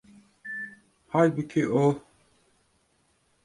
Halbuki 1.07 1.65
o. 1.69 2.03